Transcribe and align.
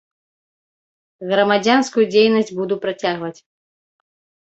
Грамадзянскую 1.33 2.05
дзейнасць 2.17 2.53
буду 2.63 2.75
працягваць. 2.89 3.37